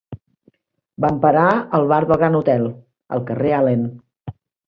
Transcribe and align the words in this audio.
Van 1.05 1.19
parar 1.25 1.43
al 1.79 1.85
bar 1.91 1.99
del 2.11 2.17
Grand 2.23 2.39
Hotel 2.41 2.65
al 3.17 3.23
carrer 3.31 3.53
Allen. 3.61 3.87